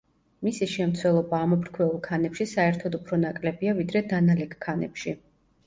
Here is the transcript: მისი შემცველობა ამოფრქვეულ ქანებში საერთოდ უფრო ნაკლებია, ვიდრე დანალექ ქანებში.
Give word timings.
მისი 0.45 0.67
შემცველობა 0.69 1.41
ამოფრქვეულ 1.47 2.01
ქანებში 2.09 2.49
საერთოდ 2.55 2.99
უფრო 3.01 3.21
ნაკლებია, 3.29 3.79
ვიდრე 3.83 4.05
დანალექ 4.17 4.59
ქანებში. 4.69 5.19